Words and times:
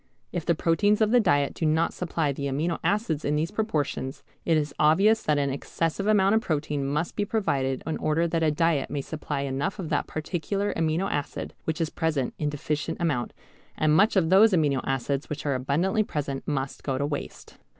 If 0.31 0.47
the 0.47 0.55
proteins 0.55 0.99
of 0.99 1.11
the 1.11 1.19
diet 1.19 1.53
do 1.53 1.63
not 1.63 1.93
supply 1.93 2.31
the 2.31 2.47
amino 2.47 2.79
acids 2.83 3.23
in 3.23 3.35
these 3.35 3.51
proportions, 3.51 4.23
it 4.45 4.57
is 4.57 4.73
obvious 4.79 5.21
that 5.21 5.37
an 5.37 5.51
excessive 5.51 6.07
amount 6.07 6.33
of 6.33 6.41
protein 6.41 6.83
must 6.87 7.15
be 7.15 7.23
provided 7.23 7.83
in 7.85 7.97
order 7.97 8.27
that 8.27 8.39
the 8.39 8.49
diet 8.49 8.89
may 8.89 9.01
supply 9.01 9.41
enough 9.41 9.77
of 9.77 9.89
that 9.89 10.07
particular 10.07 10.73
amino 10.73 11.07
acid 11.07 11.53
which 11.65 11.79
is 11.79 11.91
present 11.91 12.33
in 12.39 12.49
deficient 12.49 12.99
amount, 12.99 13.31
and 13.77 13.95
much 13.95 14.15
of 14.15 14.31
those 14.31 14.53
amino 14.53 14.81
acids 14.85 15.29
which 15.29 15.45
are 15.45 15.53
abundantly 15.53 16.01
present 16.01 16.47
must 16.47 16.81
go 16.81 16.97
to 16.97 17.05
waste. 17.05 17.59